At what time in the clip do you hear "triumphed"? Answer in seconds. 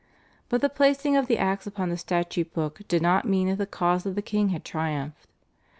4.65-5.27